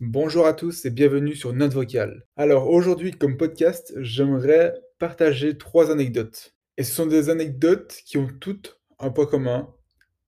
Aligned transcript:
Bonjour 0.00 0.44
à 0.44 0.54
tous 0.54 0.84
et 0.86 0.90
bienvenue 0.90 1.36
sur 1.36 1.52
Note 1.52 1.72
Vocale. 1.72 2.26
Alors 2.36 2.68
aujourd'hui, 2.68 3.12
comme 3.12 3.36
podcast, 3.36 3.94
j'aimerais 4.00 4.74
partager 4.98 5.56
trois 5.56 5.92
anecdotes. 5.92 6.56
Et 6.76 6.82
ce 6.82 6.92
sont 6.92 7.06
des 7.06 7.30
anecdotes 7.30 8.00
qui 8.04 8.18
ont 8.18 8.26
toutes 8.40 8.80
un 8.98 9.10
point 9.10 9.26
commun, 9.26 9.72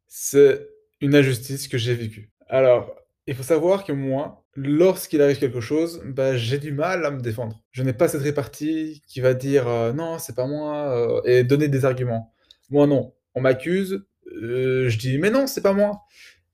c'est 0.06 0.68
une 1.00 1.16
injustice 1.16 1.66
que 1.66 1.78
j'ai 1.78 1.94
vécue. 1.94 2.30
Alors, 2.46 2.94
il 3.26 3.34
faut 3.34 3.42
savoir 3.42 3.82
que 3.82 3.90
moi, 3.90 4.44
lorsqu'il 4.54 5.20
arrive 5.20 5.40
quelque 5.40 5.60
chose, 5.60 6.00
bah, 6.06 6.36
j'ai 6.36 6.58
du 6.58 6.70
mal 6.70 7.04
à 7.04 7.10
me 7.10 7.20
défendre. 7.20 7.60
Je 7.72 7.82
n'ai 7.82 7.92
pas 7.92 8.06
cette 8.06 8.22
répartie 8.22 9.02
qui 9.08 9.20
va 9.20 9.34
dire 9.34 9.66
euh, 9.66 9.92
non, 9.92 10.20
c'est 10.20 10.36
pas 10.36 10.46
moi 10.46 10.96
euh, 10.96 11.20
et 11.24 11.42
donner 11.42 11.66
des 11.66 11.84
arguments. 11.84 12.32
Moi 12.70 12.86
non, 12.86 13.14
on 13.34 13.40
m'accuse, 13.40 14.06
euh, 14.32 14.88
je 14.88 14.96
dis 14.96 15.18
mais 15.18 15.30
non, 15.30 15.48
c'est 15.48 15.62
pas 15.62 15.72
moi. 15.72 16.02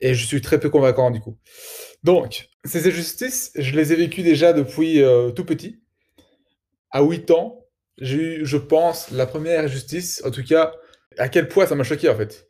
Et 0.00 0.14
je 0.14 0.24
suis 0.24 0.40
très 0.40 0.58
peu 0.58 0.70
convaincant 0.70 1.10
du 1.10 1.20
coup. 1.20 1.36
Donc, 2.02 2.48
ces 2.64 2.86
injustices, 2.86 3.52
je 3.56 3.74
les 3.74 3.92
ai 3.92 3.96
vécues 3.96 4.22
déjà 4.22 4.52
depuis 4.52 5.02
euh, 5.02 5.30
tout 5.30 5.44
petit. 5.44 5.82
À 6.90 7.02
8 7.02 7.30
ans, 7.30 7.66
j'ai 7.98 8.16
eu, 8.16 8.46
je 8.46 8.56
pense, 8.56 9.10
la 9.10 9.26
première 9.26 9.64
injustice, 9.64 10.22
en 10.24 10.30
tout 10.30 10.44
cas, 10.44 10.72
à 11.18 11.28
quel 11.28 11.48
point 11.48 11.66
ça 11.66 11.74
m'a 11.74 11.84
choqué 11.84 12.08
en 12.08 12.16
fait. 12.16 12.48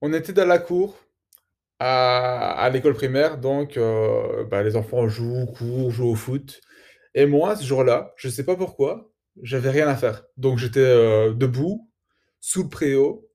On 0.00 0.12
était 0.12 0.32
dans 0.32 0.46
la 0.46 0.58
cour 0.58 0.96
à, 1.80 2.68
l'école 2.72 2.94
primaire, 2.94 3.38
donc 3.38 3.76
euh, 3.76 4.44
bah, 4.44 4.62
les 4.62 4.76
enfants 4.76 5.08
jouent, 5.08 5.46
courent, 5.46 5.90
jouent 5.90 6.10
au 6.10 6.14
foot. 6.14 6.60
Et 7.14 7.26
moi, 7.26 7.56
ce 7.56 7.64
jour-là, 7.64 8.12
je 8.16 8.28
sais 8.28 8.44
pas 8.44 8.56
pourquoi, 8.56 9.12
j'avais 9.42 9.70
rien 9.70 9.88
à 9.88 9.96
faire. 9.96 10.24
Donc 10.36 10.58
j'étais 10.58 10.80
euh, 10.80 11.32
debout, 11.32 11.90
sous 12.40 12.64
le 12.64 12.68
préau, 12.68 13.28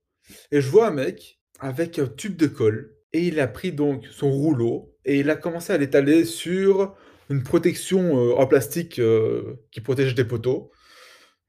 et 0.51 0.61
je 0.61 0.69
vois 0.69 0.87
un 0.87 0.91
mec 0.91 1.39
avec 1.59 1.99
un 1.99 2.07
tube 2.07 2.37
de 2.37 2.47
colle, 2.47 2.95
et 3.13 3.27
il 3.27 3.39
a 3.39 3.47
pris 3.47 3.71
donc 3.71 4.05
son 4.11 4.31
rouleau, 4.31 4.93
et 5.05 5.19
il 5.19 5.29
a 5.29 5.35
commencé 5.35 5.71
à 5.71 5.77
l'étaler 5.77 6.25
sur 6.25 6.95
une 7.29 7.43
protection 7.43 8.17
euh, 8.17 8.35
en 8.35 8.47
plastique 8.47 8.99
euh, 8.99 9.55
qui 9.71 9.81
protège 9.81 10.15
des 10.15 10.25
poteaux. 10.25 10.71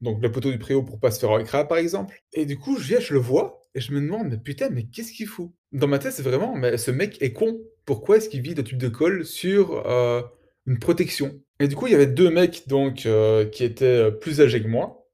Donc 0.01 0.21
le 0.21 0.31
poteau 0.31 0.51
du 0.51 0.59
préau 0.59 0.83
pour 0.83 0.99
pas 0.99 1.11
se 1.11 1.19
faire 1.19 1.39
écraser 1.39 1.67
par 1.67 1.77
exemple. 1.77 2.21
Et 2.33 2.45
du 2.45 2.57
coup, 2.57 2.77
je 2.77 2.87
viens, 2.87 2.99
je 2.99 3.13
le 3.13 3.19
vois, 3.19 3.61
et 3.73 3.81
je 3.81 3.91
me 3.93 4.01
demande, 4.01 4.29
mais 4.29 4.37
putain, 4.37 4.69
mais 4.69 4.83
qu'est-ce 4.83 5.11
qu'il 5.11 5.27
fout? 5.27 5.51
Dans 5.71 5.87
ma 5.87 5.99
tête, 5.99 6.13
c'est 6.13 6.23
vraiment, 6.23 6.55
mais 6.55 6.77
ce 6.77 6.91
mec 6.91 7.21
est 7.21 7.33
con. 7.33 7.59
Pourquoi 7.85 8.17
est-ce 8.17 8.29
qu'il 8.29 8.41
vide 8.41 8.59
un 8.59 8.63
tube 8.63 8.77
de 8.77 8.87
colle 8.87 9.25
sur 9.25 9.85
euh, 9.87 10.21
une 10.65 10.79
protection? 10.79 11.39
Et 11.59 11.67
du 11.67 11.75
coup, 11.75 11.87
il 11.87 11.91
y 11.91 11.95
avait 11.95 12.07
deux 12.07 12.29
mecs 12.29 12.67
donc 12.67 13.07
qui 13.51 13.63
étaient 13.63 14.11
plus 14.11 14.41
âgés 14.41 14.61
que 14.61 14.67
moi, 14.67 15.07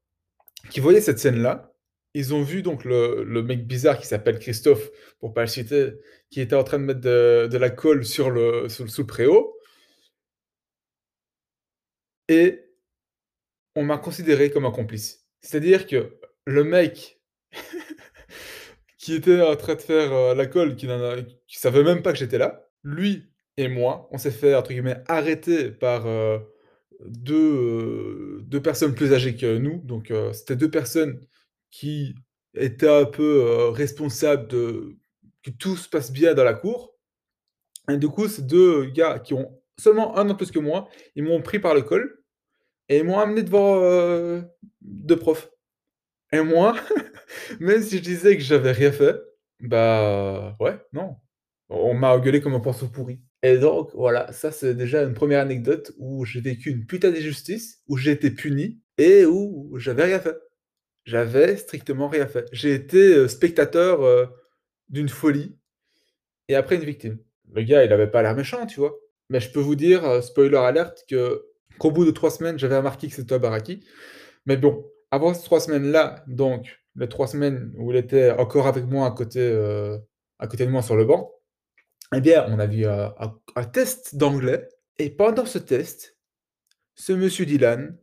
qui 0.70 0.80
voyaient 0.80 1.00
cette 1.00 1.18
scène-là. 1.18 1.71
Ils 2.14 2.34
ont 2.34 2.42
vu 2.42 2.62
donc 2.62 2.84
le, 2.84 3.24
mec 3.42 3.66
bizarre 3.66 3.98
qui 3.98 4.06
s'appelle 4.06 4.38
Christophe, 4.38 4.90
pour 5.18 5.32
pas 5.32 5.42
le 5.42 5.46
citer, 5.46 5.92
qui 6.30 6.40
était 6.40 6.56
en 6.56 6.64
train 6.64 6.78
de 6.78 6.84
mettre 6.84 7.00
de, 7.00 7.56
la 7.58 7.70
colle 7.70 8.04
sur 8.04 8.30
le, 8.30 8.68
sur, 8.68 8.88
sous 8.90 9.02
le 9.02 9.06
préau. 9.06 9.58
Et 12.28 12.64
on 13.74 13.84
m'a 13.84 13.98
considéré 13.98 14.50
comme 14.50 14.66
un 14.66 14.70
complice. 14.70 15.26
C'est-à-dire 15.40 15.86
que 15.86 16.18
le 16.46 16.64
mec 16.64 17.20
qui 18.98 19.14
était 19.14 19.40
en 19.40 19.56
train 19.56 19.74
de 19.74 19.80
faire, 19.80 20.12
heu, 20.12 20.34
la 20.34 20.46
colle, 20.46 20.76
qui 20.76 20.86
qui 21.46 21.58
savait 21.58 21.82
même 21.82 22.02
pas 22.02 22.12
que 22.12 22.18
j'étais 22.18 22.38
là, 22.38 22.68
lui 22.84 23.32
et 23.56 23.68
moi, 23.68 24.08
on 24.12 24.18
s'est 24.18 24.30
fait 24.30 24.54
entre 24.54 24.70
guillemets 24.70 25.02
«arrêter» 25.08 25.70
par, 25.70 26.06
heu, 26.06 26.40
2, 27.06 27.34
heu, 27.34 28.40
2 28.44 28.62
personnes 28.62 28.94
plus 28.94 29.12
âgées 29.12 29.36
que 29.36 29.58
nous. 29.58 29.78
Donc, 29.84 30.12
c'était 30.32 30.56
2 30.56 30.70
personnes 30.70 31.20
qui 31.72 32.16
étaient 32.56 32.88
un 32.90 33.06
peu, 33.06 33.24
heu, 33.46 33.70
responsables 33.70 34.48
de 34.48 34.96
que 35.44 35.50
tout 35.52 35.76
se 35.78 35.88
passe 35.90 36.12
bien 36.12 36.34
dans 36.34 36.44
la 36.44 36.54
cour 36.54 36.94
et 37.90 37.96
du 37.96 38.08
coup, 38.08 38.28
ces 38.28 38.42
2 38.42 38.86
gars 38.86 39.18
qui 39.18 39.34
ont 39.34 39.50
seulement 39.78 40.16
1 40.16 40.28
an 40.30 40.34
plus 40.34 40.50
que 40.50 40.58
moi, 40.58 40.88
ils 41.16 41.24
m'ont 41.24 41.42
pris 41.42 41.58
par 41.58 41.74
le 41.74 41.82
col 41.82 42.22
et 42.88 42.98
ils 42.98 43.04
m'ont 43.04 43.18
amené 43.18 43.42
devant, 43.42 43.80
heu, 43.82 44.44
2 44.82 45.16
profs. 45.18 45.50
Et 46.32 46.40
moi, 46.42 46.76
même 47.60 47.82
si 47.82 47.98
je 47.98 48.02
disais 48.02 48.36
que 48.36 48.42
j'avais 48.42 48.72
rien 48.72 48.92
fait, 48.92 49.16
bah, 49.60 50.56
ouais, 50.60 50.78
non. 50.92 51.16
On 51.70 51.94
m'a 51.94 52.10
engueulé 52.14 52.40
comme 52.40 52.54
un 52.54 52.60
pinceau 52.60 52.88
pourri. 52.88 53.20
Et 53.42 53.58
donc 53.58 53.90
voilà, 53.94 54.32
ça 54.32 54.52
c'est 54.52 54.74
déjà 54.74 55.02
une 55.04 55.14
première 55.14 55.40
anecdote 55.40 55.92
où 55.98 56.24
j'ai 56.24 56.40
vécu 56.40 56.70
une 56.70 56.86
putain 56.86 57.10
d'injustice, 57.10 57.82
où 57.88 57.96
j'ai 57.96 58.12
été 58.12 58.30
puni 58.30 58.80
et 58.98 59.24
où 59.26 59.72
j'avais 59.78 60.04
rien 60.04 60.20
fait. 60.20 60.36
J'avais 61.04 61.56
strictement 61.56 62.08
rien 62.08 62.26
fait. 62.26 62.48
J'ai 62.52 62.74
été, 62.74 63.28
spectateur, 63.28 64.30
d'une 64.88 65.08
folie 65.08 65.56
et 66.48 66.54
après 66.54 66.76
une 66.76 66.84
victime. 66.84 67.18
Le 67.52 67.62
gars, 67.62 67.84
il 67.84 67.92
avait 67.92 68.10
pas 68.10 68.22
l'air 68.22 68.34
méchant, 68.34 68.66
tu 68.66 68.80
vois? 68.80 68.94
Mais 69.28 69.40
je 69.40 69.50
peux 69.50 69.60
vous 69.60 69.74
dire, 69.74 70.22
spoiler 70.22 70.56
alert, 70.56 71.04
que 71.08 71.44
qu'au 71.78 71.90
bout 71.90 72.04
de 72.04 72.10
3 72.10 72.30
semaines, 72.30 72.58
j'avais 72.58 72.76
remarqué 72.76 73.08
que 73.08 73.14
c'était 73.14 73.34
un 73.34 73.38
baraki. 73.38 73.84
Mais 74.46 74.56
bon, 74.56 74.86
avant 75.10 75.34
ces 75.34 75.42
3 75.44 75.60
semaines-là, 75.60 76.22
donc 76.26 76.78
les 76.96 77.08
3 77.08 77.26
semaines 77.26 77.72
où 77.76 77.90
il 77.90 77.96
était 77.96 78.30
encore 78.30 78.66
avec 78.66 78.84
moi 78.84 79.06
à 79.06 79.10
côté, 79.10 79.40
à 80.38 80.46
côté 80.46 80.66
de 80.66 80.70
moi 80.70 80.82
sur 80.82 80.96
le 80.96 81.04
banc, 81.04 81.32
eh 82.14 82.20
bien, 82.20 82.44
on 82.48 82.58
a 82.58 82.66
vu, 82.66 82.84
un 82.86 83.14
un 83.56 83.64
test 83.64 84.16
d'anglais 84.16 84.68
et 84.98 85.10
pendant 85.10 85.46
ce 85.46 85.58
test, 85.58 86.16
ce 86.94 87.12
monsieur 87.12 87.46
Dylan, 87.46 87.98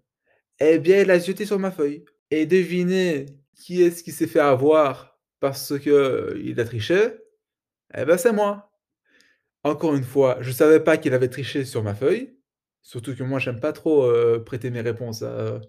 eh 0.60 0.80
bien, 0.80 1.02
il 1.02 1.12
a 1.12 1.20
zioté 1.20 1.46
sur 1.46 1.60
ma 1.60 1.72
feuille 1.72 2.04
et 2.32 2.46
devinez 2.46 3.28
qui 3.56 3.82
est-ce 3.84 4.04
qui 4.04 4.12
s'est 4.12 4.28
fait 4.28 4.40
avoir 4.40 5.20
parce 5.40 5.78
qu'il 5.80 6.60
a 6.60 6.66
triché? 6.66 7.12
Eh 7.96 8.06
ben, 8.06 8.18
c'est 8.18 8.34
moi. 8.34 8.72
Encore 9.64 9.96
une 9.96 10.04
fois, 10.04 10.38
je 10.42 10.52
savais 10.52 10.80
pas 10.80 10.98
qu'il 10.98 11.14
avait 11.14 11.28
triché 11.30 11.66
sur 11.66 11.84
ma 11.84 11.94
feuille, 11.94 12.38
surtout 12.82 13.16
que 13.16 13.24
moi 13.24 13.40
j'aime 13.40 13.60
pas 13.60 13.74
trop, 13.74 14.06
heu, 14.06 14.44
prêter 14.46 14.70
mes 14.70 14.82
réponses 14.82 15.22
à, 15.22 15.60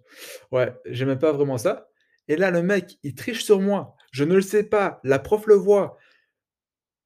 ouais, 0.53 0.73
j'aimais 0.87 1.17
pas 1.19 1.33
vraiment 1.33 1.59
ça 1.59 1.89
et 2.29 2.37
là 2.37 2.51
le 2.53 2.63
mec, 2.63 2.99
il 3.03 3.15
triche 3.17 3.45
sur 3.45 3.61
moi, 3.61 3.97
je 4.13 4.25
ne 4.25 4.35
le 4.37 4.43
sais 4.43 4.65
pas, 4.65 5.01
la 5.05 5.19
prof 5.19 5.47
le 5.47 5.57
voit 5.57 5.99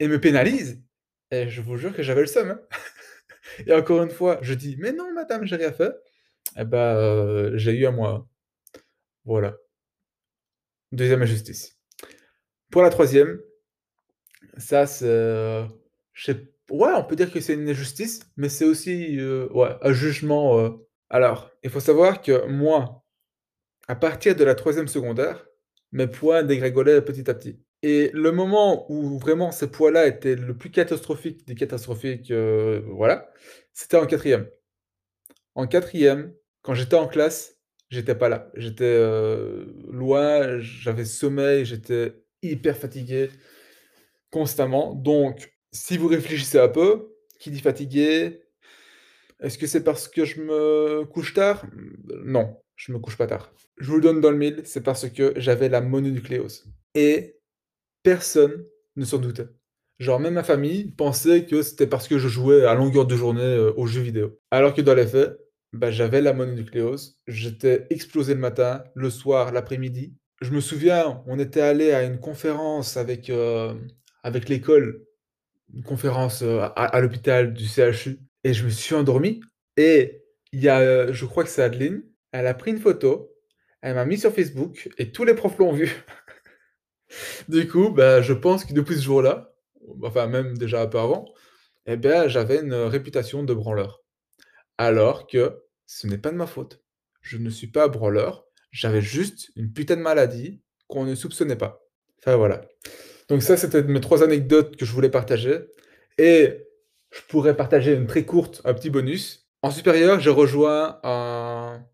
et 0.00 0.08
me 0.08 0.20
pénalise 0.20 0.82
et 1.30 1.48
je 1.48 1.60
vous 1.62 1.76
jure 1.76 1.94
que 1.94 2.02
j'avais 2.02 2.20
le 2.20 2.26
seum, 2.26 2.50
hein 2.50 2.60
et 3.66 3.74
encore 3.74 4.02
une 4.02 4.10
fois, 4.10 4.38
je 4.42 4.54
dis: 4.54 4.76
«Mais 4.78 4.92
non 4.92 5.12
madame, 5.14 5.44
j'ai 5.46 5.56
rien 5.56 5.72
fait» 5.72 5.92
et 6.58 6.64
bah, 6.64 6.96
heu, 6.96 7.52
j'ai 7.56 7.72
eu 7.72 7.86
à 7.86 7.92
moi. 7.92 8.28
Voilà, 9.24 9.56
deuxième 10.92 11.22
injustice. 11.22 11.76
Pour 12.70 12.82
la 12.82 12.90
troisième, 12.90 13.40
ça 14.58 14.86
c'est, 14.86 15.66
sais 16.14 16.48
ouais, 16.70 16.92
on 16.96 17.04
peut 17.04 17.16
dire 17.16 17.32
que 17.32 17.40
c'est 17.40 17.54
une 17.54 17.68
injustice, 17.68 18.20
mais 18.36 18.48
c'est 18.48 18.64
aussi, 18.64 19.16
heu, 19.18 19.48
ouais, 19.52 19.70
un 19.82 19.92
jugement, 19.92 20.58
heu 20.60 20.72
alors, 21.10 21.50
il 21.62 21.70
faut 21.70 21.80
savoir 21.80 22.22
que 22.22 22.46
moi, 22.48 23.04
à 23.88 23.96
partir 23.96 24.36
de 24.36 24.44
la 24.44 24.54
troisième 24.54 24.88
secondaire, 24.88 25.46
mes 25.92 26.06
poids 26.08 26.42
dégringolaient 26.44 27.02
petit 27.02 27.30
à 27.30 27.34
petit 27.34 27.60
et 27.82 28.10
le 28.14 28.32
moment 28.32 28.86
où 28.92 29.18
vraiment 29.18 29.52
ces 29.52 29.68
poids-là 29.70 30.06
étaient 30.08 30.36
le 30.36 30.56
plus 30.56 30.70
catastrophique 30.70 31.46
des 31.46 31.54
catastrophiques, 31.56 32.32
voilà, 32.32 33.30
c'était 33.74 33.96
en 33.98 34.06
quatrième. 34.06 34.48
En 35.56 35.66
quatrième, 35.66 36.32
quand 36.62 36.74
j'étais 36.74 36.94
en 36.94 37.08
classe, 37.08 37.53
j'étais 37.90 38.14
pas 38.14 38.28
là. 38.28 38.50
J'étais, 38.56 38.84
heu, 38.84 39.74
loin, 39.90 40.58
j'avais 40.60 41.04
sommeil, 41.04 41.64
j'étais 41.64 42.14
hyper 42.42 42.76
fatigué 42.76 43.30
constamment 44.30 44.94
donc 44.94 45.52
si 45.72 45.96
vous 45.96 46.08
réfléchissez 46.08 46.58
un 46.58 46.68
peu, 46.68 47.14
qui 47.38 47.50
dit 47.50 47.60
fatigué, 47.60 48.42
est-ce 49.40 49.58
que 49.58 49.66
c'est 49.66 49.82
parce 49.82 50.08
que 50.08 50.24
je 50.24 50.40
me 50.40 51.04
couche 51.04 51.34
tard? 51.34 51.66
Non, 52.24 52.56
je 52.76 52.92
me 52.92 52.98
couche 52.98 53.16
pas 53.16 53.26
tard. 53.26 53.52
Je 53.78 53.88
vous 53.88 53.96
le 53.96 54.02
donne 54.02 54.20
dans 54.20 54.30
le 54.30 54.36
mille, 54.38 54.62
c'est 54.64 54.82
parce 54.82 55.08
que 55.08 55.34
j'avais 55.36 55.68
la 55.68 55.80
mononucléose 55.80 56.64
et 56.94 57.36
personne 58.02 58.64
ne 58.96 59.04
s'en 59.04 59.18
doutait. 59.18 59.48
Genre 59.98 60.20
même 60.20 60.34
ma 60.34 60.44
famille 60.44 60.92
pensait 60.92 61.46
que 61.46 61.62
c'était 61.62 61.86
parce 61.86 62.08
que 62.08 62.18
je 62.18 62.28
jouais 62.28 62.64
à 62.66 62.74
longueur 62.74 63.06
de 63.06 63.16
journée, 63.16 63.42
heu, 63.42 63.74
aux 63.76 63.86
jeux 63.86 64.02
vidéo. 64.02 64.38
Alors 64.50 64.74
que 64.74 64.82
dans 64.82 64.94
les 64.94 65.06
faits, 65.06 65.36
bah, 65.74 65.90
j'avais 65.90 66.20
la 66.20 66.32
mononucléose, 66.32 67.18
j'étais 67.26 67.86
explosé 67.90 68.34
le 68.34 68.40
matin, 68.40 68.84
le 68.94 69.10
soir, 69.10 69.52
l'après-midi. 69.52 70.14
Je 70.40 70.50
me 70.50 70.60
souviens, 70.60 71.22
on 71.26 71.38
était 71.38 71.60
allé 71.60 71.92
à 71.92 72.04
une 72.04 72.18
conférence 72.18 72.96
avec, 72.96 73.30
hem, 73.30 73.86
avec 74.22 74.48
l'école, 74.48 75.04
une 75.74 75.82
conférence, 75.82 76.42
heu, 76.42 76.60
à 76.62 77.00
l'hôpital 77.00 77.52
du 77.54 77.66
CHU 77.66 78.18
et 78.44 78.54
je 78.54 78.64
me 78.64 78.70
suis 78.70 78.94
endormi 78.94 79.40
et 79.76 80.22
il 80.52 80.60
y 80.62 80.68
a, 80.68 80.80
heu, 80.82 81.12
je 81.12 81.26
crois 81.26 81.44
que 81.44 81.50
c'est 81.50 81.62
Adeline, 81.62 82.02
elle 82.32 82.46
a 82.46 82.54
pris 82.54 82.70
une 82.70 82.78
photo, 82.78 83.32
elle 83.82 83.94
m'a 83.94 84.04
mis 84.04 84.18
sur 84.18 84.32
Facebook 84.32 84.88
et 84.98 85.12
tous 85.12 85.24
les 85.24 85.34
profs 85.34 85.58
l'ont 85.58 85.72
vue. 85.72 85.92
Du 87.48 87.68
coup, 87.68 87.90
bah, 87.90 88.22
je 88.22 88.32
pense 88.32 88.64
que 88.64 88.72
depuis 88.72 88.96
ce 88.96 89.02
jour-là, 89.02 89.54
enfin 90.02 90.26
même 90.26 90.56
déjà 90.56 90.82
un 90.82 90.86
peu 90.86 90.98
avant, 90.98 91.26
ben, 91.86 92.28
j'avais 92.28 92.60
une, 92.60 92.74
réputation 92.74 93.42
de 93.44 93.54
branleur. 93.54 94.02
Alors 94.78 95.26
que 95.26 95.63
ce 95.86 96.06
n'est 96.06 96.18
pas 96.18 96.30
de 96.30 96.36
ma 96.36 96.46
faute. 96.46 96.82
Je 97.22 97.38
ne 97.38 97.50
suis 97.50 97.66
pas 97.68 97.88
branleur, 97.88 98.46
j'avais 98.70 99.00
juste 99.02 99.50
une 99.56 99.72
putain 99.72 99.96
de 99.96 100.02
maladie 100.02 100.60
qu'on 100.88 101.04
ne 101.04 101.14
soupçonnait 101.14 101.56
pas. 101.56 101.82
Enfin 102.20 102.36
voilà. 102.36 102.62
Donc 103.28 103.42
ça, 103.42 103.56
c'était 103.56 103.82
mes 103.82 104.00
3 104.00 104.22
anecdotes 104.22 104.76
que 104.76 104.84
je 104.84 104.92
voulais 104.92 105.10
partager 105.10 105.60
et 106.18 106.66
je 107.12 107.20
pourrais 107.28 107.56
partager 107.56 107.94
une 107.94 108.06
très 108.06 108.24
courte 108.24 108.60
un 108.64 108.74
petit 108.74 108.90
bonus. 108.90 109.48
En 109.62 109.70
supérieur, 109.70 110.20
j'ai 110.20 110.30
rejoint 110.30 111.00
un 111.04 111.84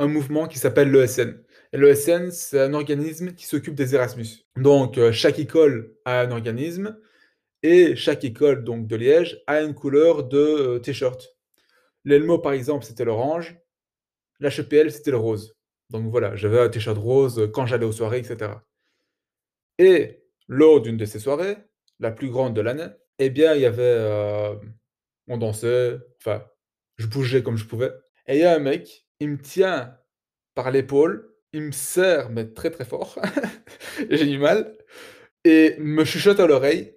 un 0.00 0.06
mouvement 0.08 0.46
qui 0.48 0.58
s'appelle 0.58 0.90
l'ESN 0.92 1.42
et 1.72 1.78
l'ESN, 1.78 2.30
c'est 2.30 2.60
un 2.60 2.74
organisme 2.74 3.34
qui 3.34 3.46
s'occupe 3.46 3.74
des 3.74 3.94
Erasmus. 3.94 4.26
Donc 4.56 4.98
heu, 4.98 5.12
chaque 5.12 5.38
école 5.38 5.94
a 6.04 6.20
un 6.20 6.30
organisme 6.30 6.96
et 7.62 7.96
chaque 7.96 8.24
école 8.24 8.64
donc 8.64 8.86
de 8.86 8.96
Liège 8.96 9.42
a 9.46 9.62
une 9.62 9.74
couleur 9.74 10.24
de, 10.24 10.38
heu, 10.38 10.82
t-shirt. 10.82 11.37
L'ELMO 12.04 12.38
par 12.38 12.52
exemple, 12.52 12.84
c'était 12.84 13.04
l'orange, 13.04 13.56
l'HEPL, 14.40 14.90
c'était 14.92 15.12
le 15.12 15.18
rose. 15.18 15.56
Donc 15.90 16.10
voilà, 16.10 16.36
j'avais 16.36 16.60
un 16.60 16.68
t-shirt 16.70 16.98
rose 16.98 17.50
quand 17.54 17.66
j'allais 17.66 17.86
aux 17.86 17.92
soirées 17.92 18.20
et 18.20 18.24
cetera. 18.24 18.64
Et 19.78 20.24
lors 20.48 20.80
d'une 20.80 20.96
de 20.96 21.04
ces 21.04 21.18
soirées, 21.20 21.56
la 22.00 22.10
plus 22.10 22.30
grande 22.30 22.54
de 22.54 22.60
l'année, 22.60 22.88
et 23.18 23.30
bien, 23.30 23.54
il 23.54 23.60
y 23.62 23.66
avait, 23.66 23.82
hem, 23.98 24.74
on 25.28 25.38
dansait, 25.38 25.98
enfin, 26.20 26.44
je 26.96 27.06
bougeais 27.06 27.42
comme 27.42 27.56
je 27.56 27.66
pouvais 27.66 27.92
et 28.26 28.36
il 28.36 28.40
y 28.40 28.44
a 28.44 28.54
un 28.54 28.58
mec, 28.58 29.06
il 29.20 29.30
me 29.30 29.38
tient 29.38 29.96
par 30.54 30.70
l'épaule, 30.70 31.34
il 31.52 31.62
me 31.62 31.72
serre, 31.72 32.30
mais 32.30 32.46
très, 32.46 32.70
très 32.70 32.84
fort, 32.84 33.18
j'ai 34.10 34.30
eu 34.32 34.38
mal 34.38 34.76
et 35.44 35.76
me 35.80 36.04
chuchote 36.04 36.40
à 36.40 36.46
l'oreille: 36.48 36.96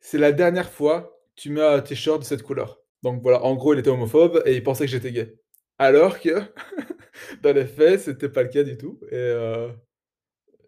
«C'est 0.00 0.18
la 0.18 0.32
dernière 0.32 0.70
fois, 0.72 1.20
tu 1.36 1.50
mets 1.50 1.62
un 1.62 1.80
t-shirt 1.82 2.20
de 2.20 2.26
cette 2.26 2.42
couleur». 2.44 2.79
Donc 3.02 3.22
voilà, 3.22 3.42
en 3.44 3.54
gros, 3.54 3.74
il 3.74 3.80
était 3.80 3.90
homophobe 3.90 4.42
et 4.46 4.54
il 4.56 4.62
pensait 4.62 4.84
que 4.86 4.90
j'étais 4.90 5.12
gay. 5.12 5.34
Alors 5.78 6.20
que 6.20 6.30
dans 7.42 7.54
les 7.54 7.66
faits, 7.66 8.00
c'était 8.00 8.28
pas 8.28 8.42
le 8.42 8.48
cas 8.48 8.62
du 8.64 8.76
tout 8.78 9.00
et 9.10 9.16
heu, 9.16 9.70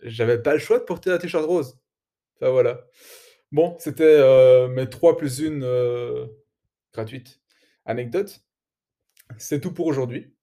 j'avais 0.02 0.40
pas 0.43 0.55
le 0.55 0.58
choix 0.61 0.79
de 0.79 0.84
porter 0.84 1.11
un 1.11 1.19
t-shirt 1.19 1.44
rose. 1.46 1.79
Enfin 2.37 2.50
voilà. 2.52 2.87
Bon, 3.52 3.76
c'était, 3.81 4.19
heu, 4.20 4.69
mes 4.69 4.88
3 4.90 5.17
plus 5.17 5.43
1, 5.43 5.62
heu, 5.62 6.29
gratuites 6.94 7.40
anecdotes. 7.87 8.43
C'est 9.38 9.61
tout 9.61 9.73
pour 9.75 9.87
aujourd'hui. 9.87 10.34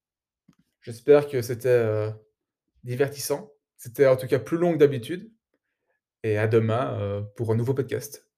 J'espère 0.81 1.30
que 1.30 1.41
c'était, 1.41 1.69
heu, 1.69 2.13
divertissant. 2.83 3.53
C'était 3.77 4.07
en 4.07 4.18
tout 4.18 4.27
cas 4.27 4.39
plus 4.39 4.57
long 4.57 4.74
que 4.74 4.80
d'habitude 4.80 5.31
et 6.24 6.38
à 6.38 6.47
demain, 6.47 7.25
pour 7.36 7.51
un 7.53 7.56
nouveau 7.56 7.74
podcast. 7.74 8.29